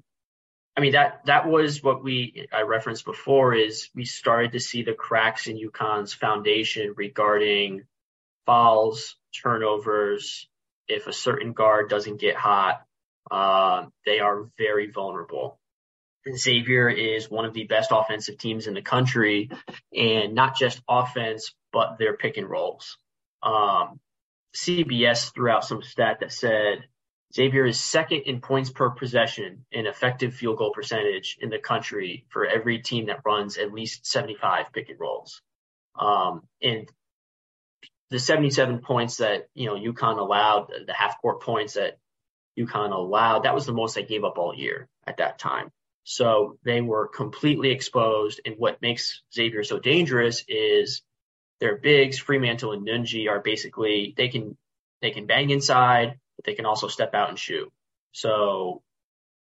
[0.76, 4.82] I mean that that was what we I referenced before is we started to see
[4.82, 7.84] the cracks in UConn's foundation regarding
[8.46, 10.48] fouls, turnovers.
[10.88, 12.82] If a certain guard doesn't get hot,
[13.30, 15.58] uh, they are very vulnerable.
[16.30, 19.50] Xavier is one of the best offensive teams in the country,
[19.94, 22.98] and not just offense, but their pick and rolls.
[23.42, 24.00] Um,
[24.54, 26.84] CBS threw out some stat that said
[27.34, 32.24] Xavier is second in points per possession in effective field goal percentage in the country
[32.28, 35.42] for every team that runs at least 75 pick and rolls.
[35.98, 36.88] Um, and
[38.10, 41.98] the 77 points that, you know, UConn allowed, the half court points that
[42.56, 45.72] UConn allowed, that was the most they gave up all year at that time.
[46.04, 48.40] So they were completely exposed.
[48.44, 51.02] And what makes Xavier so dangerous is
[51.58, 54.56] their bigs, Freemantle and Nunge are basically, they can,
[55.00, 57.72] they can bang inside but they can also step out and shoot.
[58.12, 58.82] So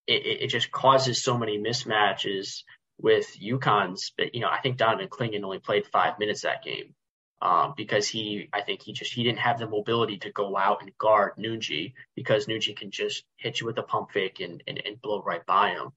[0.06, 2.62] it, it just causes so many mismatches
[2.98, 4.12] with UConn's.
[4.16, 6.94] But, you know, I think Donovan Clingan only played five minutes that game.
[7.40, 10.80] Um, because he, I think he just, he didn't have the mobility to go out
[10.80, 14.80] and guard Nunge because Nunge can just hit you with a pump fake and, and,
[14.86, 15.88] and blow right by him.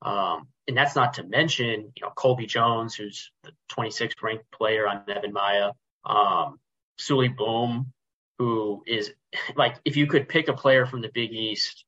[0.00, 4.88] Um, and that's not to mention, you know, Colby Jones, who's the 26th ranked player
[4.88, 5.72] on EvanMiya,
[6.06, 6.58] um,
[6.98, 7.92] Souley Boum,
[8.38, 9.12] who is
[9.56, 11.84] like if you could pick a player from the Big East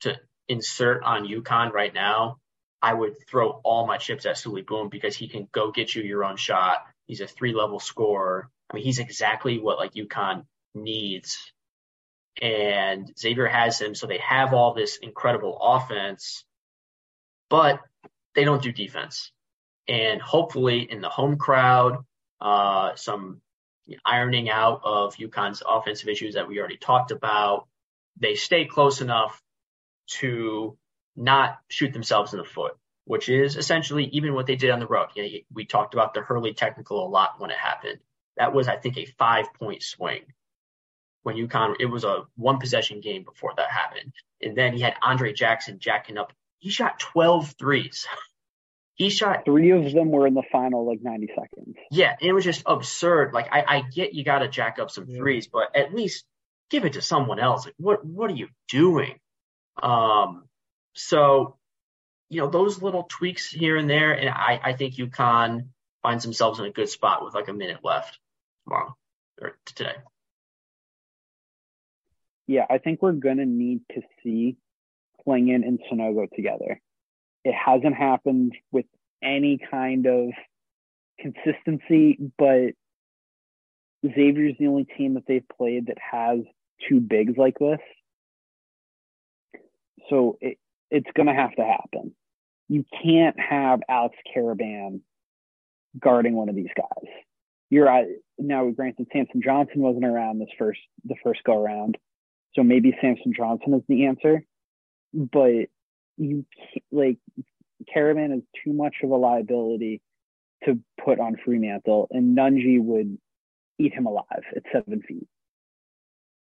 [0.00, 0.16] to
[0.48, 2.38] insert on UConn right now,
[2.82, 6.02] I would throw all my chips at Souley Boum because he can go get you
[6.02, 6.78] your own shot.
[7.06, 8.50] He's a three level scorer.
[8.70, 11.52] I mean, he's exactly what like UConn needs.
[12.40, 16.44] And Xavier has him, so they have all this incredible offense,
[17.48, 17.80] but
[18.34, 19.32] they don't do defense.
[19.88, 22.04] And hopefully in the home crowd,
[22.40, 23.40] uh, some
[24.04, 27.66] ironing out of UConn's offensive issues that we already talked about.
[28.18, 29.40] They stay close enough
[30.18, 30.76] to
[31.14, 34.86] not shoot themselves in the foot, which is essentially even what they did on the
[34.86, 35.08] road.
[35.14, 37.98] You know, we talked about the Hurley technical a lot when it happened.
[38.36, 40.22] That was, I think, a five point swing
[41.26, 44.12] when UConn, it was a one possession game before that happened.
[44.40, 46.32] And then he had Andre Jackson jacking up.
[46.58, 48.06] He shot 12 threes.
[48.96, 51.76] He shot three of them were in the final like 90 seconds.
[51.90, 53.34] Yeah, it was just absurd.
[53.34, 55.18] Like I, I get you got to jack up some yeah.
[55.18, 56.24] threes, but at least
[56.70, 57.66] give it to someone else.
[57.66, 59.18] Like what what are you doing?
[59.82, 60.44] Um,
[60.94, 61.56] so
[62.30, 65.68] you know those little tweaks here and there, and I I think UConn
[66.02, 68.18] finds themselves in a good spot with like a minute left
[68.64, 68.96] tomorrow
[69.42, 69.94] or today.
[72.46, 74.56] Yeah, I think we're going to need to see
[75.26, 76.80] Clingan and Sanogo together.
[77.46, 78.86] It hasn't happened with
[79.22, 80.30] any kind of
[81.20, 82.72] consistency, but
[84.04, 86.40] Xavier's the only team that they've played that has
[86.88, 87.78] two bigs like this.
[90.10, 90.58] So it,
[90.90, 92.16] it's going to have to happen.
[92.68, 95.02] You can't have Alex Karaban
[96.00, 97.12] guarding one of these guys.
[97.70, 98.06] You're uh,
[98.40, 101.96] now granted Samson Johnson wasn't around this first the first go around,
[102.54, 104.44] so maybe Samson Johnson is the answer.
[105.14, 105.68] But
[106.16, 106.44] you
[106.90, 107.18] like
[107.94, 110.00] Karaban is too much of a liability
[110.64, 113.18] to put on Freemantle, and Nunge would
[113.78, 115.28] eat him alive at seven feet.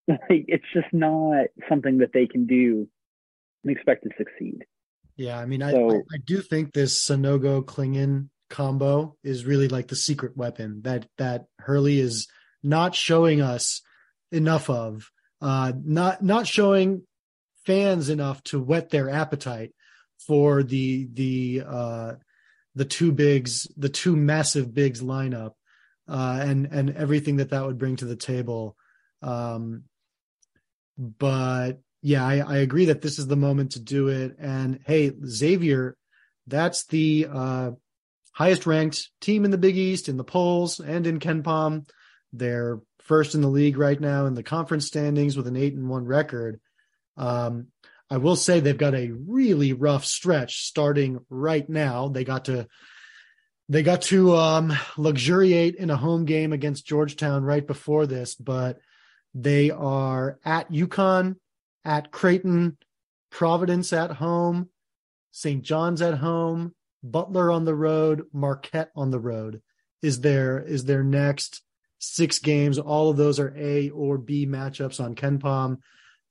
[0.08, 2.88] Like, it's just not something that they can do
[3.62, 4.64] and expect to succeed.
[5.16, 9.86] Yeah, I mean, so, I, I do think this Sanogo Clingan combo is really like
[9.86, 12.26] the secret weapon that that Hurley is
[12.64, 13.80] not showing us
[14.32, 15.08] enough of,
[15.40, 17.06] uh, not not showing
[17.64, 19.72] fans enough to whet their appetite
[20.26, 22.12] for the the uh,
[22.74, 25.52] the two bigs, the two massive bigs lineup,
[26.08, 28.76] uh, and and everything that that would bring to the table.
[29.20, 29.84] Um,
[30.98, 34.36] but yeah, I, I agree that this is the moment to do it.
[34.38, 35.96] And hey, Xavier,
[36.46, 37.70] that's the uh,
[38.32, 41.88] highest ranked team in the Big East in the polls and in KenPom.
[42.32, 45.88] They're first in the league right now in the conference standings with an eight and
[45.88, 46.60] one record.
[47.16, 47.68] Um,
[48.10, 52.08] I will say they've got a really rough stretch starting right now.
[52.08, 52.68] They got to
[53.68, 58.78] they got to um, luxuriate in a home game against Georgetown right before this, but
[59.34, 61.36] they are at UConn,
[61.84, 62.76] at Creighton,
[63.30, 64.68] Providence at home,
[65.30, 65.62] St.
[65.62, 69.62] John's at home, Butler on the road, Marquette on the road
[70.02, 71.62] is there is their next
[71.98, 72.78] six games.
[72.78, 75.78] All of those are A or B matchups on KenPom.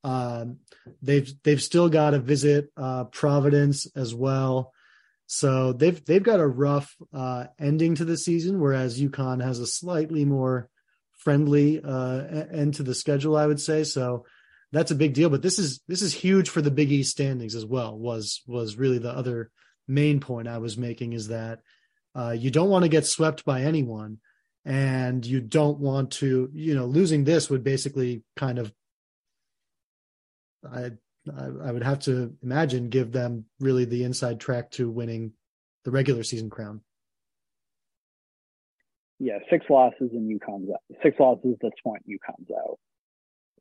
[0.03, 0.57] Um,
[1.01, 4.73] they've they've still got to visit uh, Providence as well.
[5.27, 9.67] So they've they've got a rough uh, ending to the season, whereas UConn has a
[9.67, 10.69] slightly more
[11.17, 13.83] friendly uh, end to the schedule, I would say.
[13.83, 14.25] So
[14.71, 15.29] that's a big deal.
[15.29, 17.97] But this is this is huge for the Big East standings as well.
[17.97, 19.51] Was was really the other
[19.87, 21.59] main point I was making is that
[22.15, 24.19] uh, you don't want to get swept by anyone,
[24.65, 28.71] and you don't want to, you know, losing this would basically kind of,
[30.69, 30.91] I,
[31.63, 35.33] I would have to imagine, give them really the inside track to winning
[35.85, 36.81] the regular season crown.
[39.19, 40.81] Yeah, six losses in UConn's out.
[41.03, 42.79] Six losses that's point, UConn's out.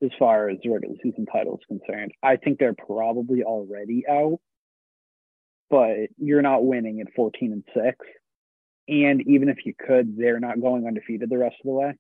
[0.03, 4.41] As far as the regular season title is concerned, I think they're probably already out
[5.71, 7.97] but you're not winning at 14 and 6
[8.89, 11.93] and even if you could they're not going undefeated the rest of the way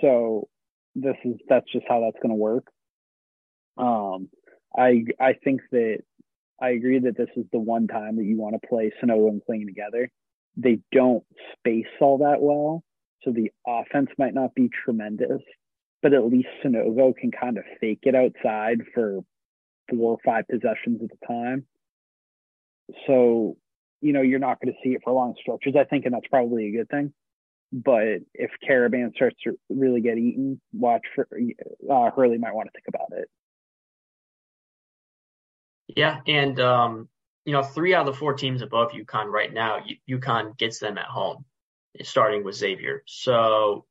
[0.00, 0.48] so
[0.94, 2.66] this is that's just how that's going to work
[3.80, 4.28] um
[4.76, 5.98] i i think that
[6.60, 9.42] i agree that this is the one time that you want to play Sanogo and
[9.48, 10.10] Clingan together
[10.56, 11.24] they don't
[11.56, 12.82] space all that well
[13.22, 15.42] so the offense might not be tremendous
[16.02, 19.20] but at least Sanogo can kind of fake it outside for
[19.90, 21.66] four or five possessions at a time
[23.06, 23.56] so,
[24.00, 26.26] you know, you're not going to see it for long stretches, I think, and that's
[26.28, 27.12] probably a good thing.
[27.72, 31.28] But if Karaban starts to really get eaten, watch for
[31.90, 33.28] uh, Hurley might want to think about it.
[35.96, 37.08] Yeah, and um,
[37.44, 40.98] you know, three out of the four teams above UConn right now, UConn gets them
[40.98, 41.44] at home,
[42.02, 43.02] starting with Xavier.
[43.06, 43.86] So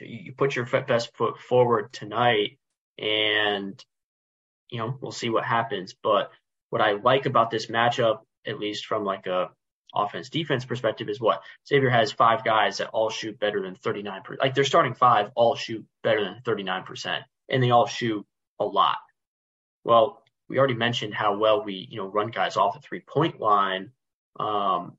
[0.00, 2.58] you put your best foot forward tonight,
[2.98, 3.82] and
[4.70, 5.94] you know we'll see what happens.
[6.02, 6.30] But
[6.70, 9.50] what I like about this matchup, at least from like a
[9.94, 14.38] offense defense perspective, is what Xavier has five guys that all shoot better than 39%.
[14.38, 18.24] Like they're starting five, all shoot better than 39%, and they all shoot
[18.58, 18.98] a lot.
[19.84, 20.19] Well,
[20.50, 23.92] we already mentioned how well we, you know, run guys off the three point line.
[24.38, 24.96] Um,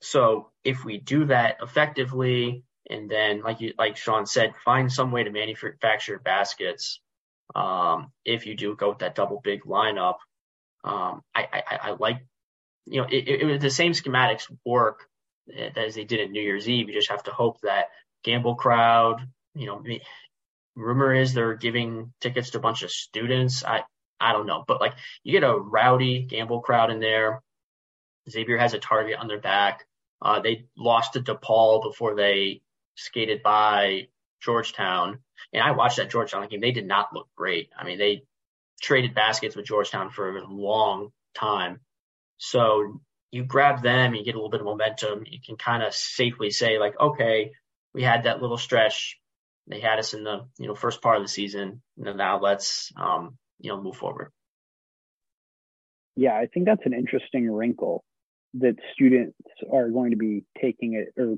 [0.00, 5.12] so if we do that effectively, and then like you, like Shawn said, find some
[5.12, 7.00] way to manufacture baskets.
[7.54, 10.16] Um, if you do go with that double big lineup,
[10.82, 12.26] um, I, I, I like,
[12.86, 15.06] you know, it, it, it, the same schematics work
[15.76, 16.88] as they did at New Year's Eve.
[16.88, 17.86] You just have to hope that
[18.26, 19.20] Gampel crowd,
[19.54, 19.84] you know,
[20.74, 23.64] rumor is they're giving tickets to a bunch of students.
[23.64, 23.82] I,
[24.22, 24.94] I don't know, but like
[25.24, 27.42] you get a rowdy Gampel crowd in there.
[28.30, 29.84] Xavier has a target on their back.
[30.20, 32.62] Uh, they lost to DePaul before they
[32.94, 34.06] skated by
[34.40, 35.18] Georgetown.
[35.52, 36.60] And I watched that Georgetown game.
[36.60, 37.70] They did not look great.
[37.76, 38.22] I mean, they
[38.80, 41.80] traded baskets with Georgetown for a long time.
[42.38, 43.00] So
[43.32, 45.24] you grab them, and you get a little bit of momentum.
[45.26, 47.52] You can kind of safely say like, okay,
[47.94, 49.18] we had that little stretch.
[49.66, 51.82] they had us in the you know first part of the season.
[52.04, 54.30] and Now let's um, you know move forward.
[56.16, 58.04] Yeah, I think that's an interesting wrinkle
[58.54, 59.38] that students
[59.72, 61.36] are going to be taking it, or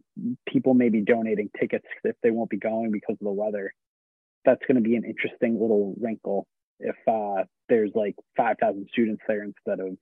[0.48, 3.72] people may be donating tickets if they won't be going because of the weather.
[4.44, 6.48] That's going to be an interesting little wrinkle
[6.80, 9.96] if uh, there's like 5,000 students there instead of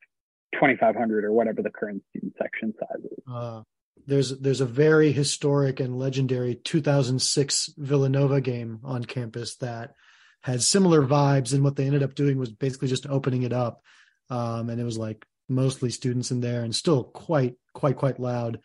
[0.54, 3.24] 2,500 or whatever the current student section size is.
[3.30, 3.62] Uh,
[4.06, 9.94] there's there's a very historic and legendary 2006 Villanova game on campus that
[10.42, 13.82] had similar vibes, and what they ended up doing was basically just opening it up,
[14.30, 18.60] um, and it was like mostly students in there and still quite quite quite loud.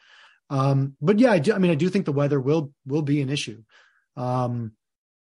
[0.50, 3.22] Um, but yeah, I, do, I mean, I do think the weather will will be
[3.22, 3.64] an issue.
[4.16, 4.74] Um,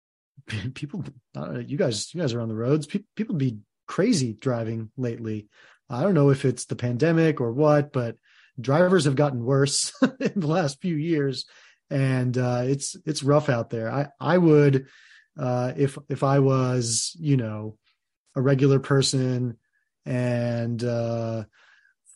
[0.73, 1.03] people,
[1.35, 2.87] uh, you guys, you guys are on the roads.
[2.87, 5.47] People, people be crazy driving lately.
[5.89, 8.17] I don't know if it's the pandemic or what, but
[8.59, 11.45] drivers have gotten worse in the last few years,
[11.89, 13.91] and uh, it's it's rough out there.
[13.91, 14.87] I I would
[15.37, 17.77] uh, if if I was you know
[18.35, 19.57] a regular person
[20.05, 21.43] and uh,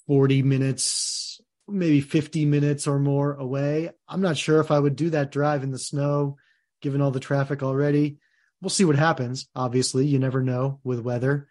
[0.07, 3.91] 40 minutes, maybe 50 minutes or more away.
[4.07, 6.37] I'm not sure if I would do that drive in the snow,
[6.81, 8.17] given all the traffic already.
[8.61, 9.47] We'll see what happens.
[9.55, 11.47] Obviously, you never know with weather.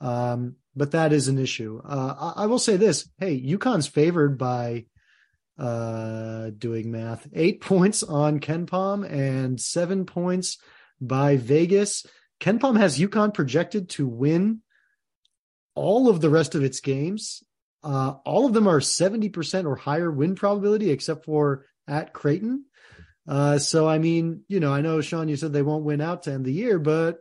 [0.00, 1.80] Um, but that is an issue.
[1.84, 4.86] Uh, I, I, will say this: Hey, UConn's favored by
[5.58, 10.58] uh, doing math, eight points on Ken KenPom and seven points
[11.00, 12.06] by Vegas.
[12.40, 14.62] KenPom has UConn projected to win
[15.74, 17.42] all of the rest of its games.
[17.82, 22.64] Uh, all of them are 70% or higher win probability, except for at Creighton.
[23.26, 26.24] Uh, so, I mean, you know, I know, Shawn, you said they won't win out
[26.24, 27.18] to end the year, but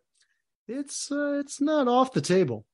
[0.68, 2.66] it's uh, it's not off the table.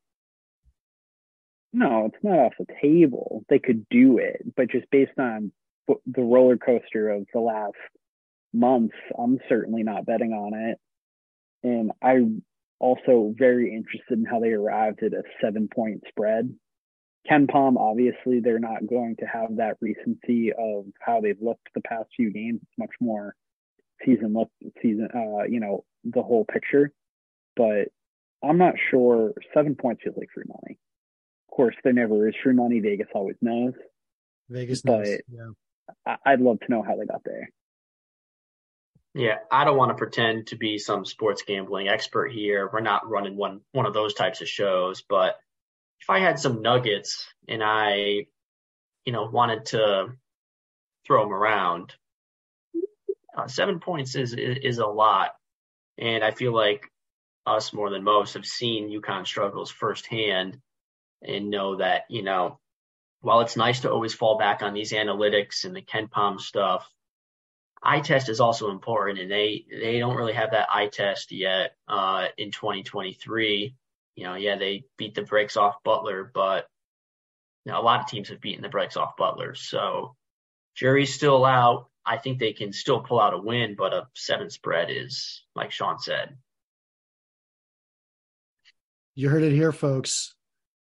[1.73, 3.43] No, it's not off the table.
[3.49, 5.51] They could do it, but just based on
[5.87, 7.73] the roller coaster of the last
[8.53, 10.79] month, I'm certainly not betting on it.
[11.63, 12.19] And I
[12.79, 16.53] also very interested in how they arrived at a seven point spread.
[17.29, 22.09] KenPom, obviously, they're not going to have that recency of how they've looked the past
[22.15, 22.59] few games.
[22.61, 23.33] It's much more
[24.05, 24.49] season look,
[24.81, 26.91] season, uh, you know, the whole picture.
[27.55, 27.87] But
[28.43, 29.33] I'm not sure.
[29.53, 30.77] Seven points feels like free money.
[31.49, 32.81] Of course, there never is free money.
[32.81, 33.73] Vegas always knows.
[34.49, 35.07] Vegas knows.
[35.07, 36.17] But yeah.
[36.25, 37.49] I'd love to know how they got there.
[39.13, 42.69] Yeah, I don't want to pretend to be some sports gambling expert here.
[42.71, 45.35] We're not running one one of those types of shows, but
[46.01, 48.25] if I had some nuggets and I,
[49.05, 50.07] you know, wanted to
[51.05, 51.93] throw them around,
[53.37, 55.31] uh, seven points is, is is a lot,
[55.97, 56.89] and I feel like
[57.45, 60.59] us more than most have seen UConn struggles firsthand
[61.21, 62.59] and know that you know
[63.21, 66.89] while it's nice to always fall back on these analytics and the KenPom stuff
[67.83, 71.75] eye test is also important, and they they don't really have that eye test yet
[71.87, 73.75] uh, in 2023.
[74.15, 76.67] You know, yeah, they beat the brakes off Butler, but
[77.65, 79.55] you know, a lot of teams have beaten the brakes off Butler.
[79.55, 80.15] So
[80.75, 81.89] jury's still out.
[82.05, 85.71] I think they can still pull out a win, but a seven spread is, like
[85.71, 86.37] Shawn said.
[89.15, 90.33] You heard it here, folks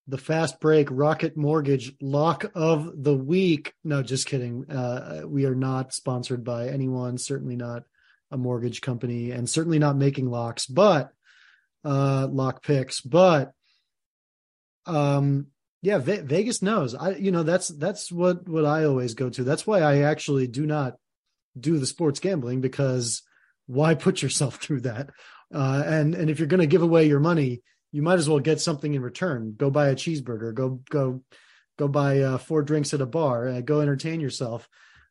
[0.08, 3.74] the fast break rocket mortgage lock of the week.
[3.84, 4.70] No just kidding.
[4.70, 7.84] Uh, we are not sponsored by anyone certainly not
[8.32, 11.12] a mortgage company and certainly not making locks but
[11.84, 13.52] uh lock picks but
[14.88, 15.48] um
[15.84, 16.96] yeah Ve- vegas knows.
[16.96, 19.44] I you know that's that's what what i always go to.
[19.44, 20.96] That's why i actually do not
[21.58, 23.22] do the sports gambling because
[23.68, 25.10] why put yourself through that?
[25.54, 27.62] Uh and and if you're going to give away your money
[27.96, 29.56] you might as well get something in return.
[29.56, 30.54] Go buy a cheeseburger.
[30.54, 31.22] Go go
[31.78, 33.48] go buy uh, four drinks at a bar.
[33.48, 34.68] Uh, go entertain yourself.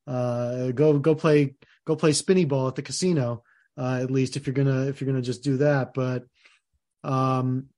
[0.07, 1.55] Uh, go go play
[1.87, 3.43] go play spinny ball at the casino.
[3.79, 5.95] Uh, at least if you're gonna if you're gonna just do that.
[5.95, 6.25] But
[7.03, 7.71] um,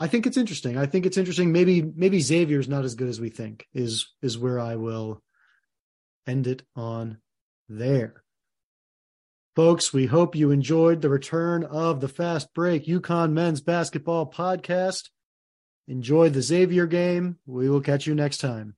[0.00, 0.76] I think it's interesting.
[0.76, 1.52] I think it's interesting.
[1.52, 3.68] Maybe maybe Xavier's not as good as we think.
[3.72, 5.22] Is is where I will
[6.26, 7.18] end it on
[7.68, 8.24] there.
[9.58, 15.08] Folks, we hope you enjoyed the return of the Fast Break UConn Men's Basketball Podcast.
[15.88, 17.38] Enjoy the Xavier game.
[17.44, 18.76] We will catch you next time.